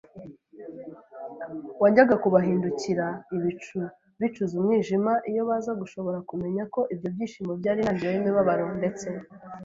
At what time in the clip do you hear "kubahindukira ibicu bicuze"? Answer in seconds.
2.23-4.53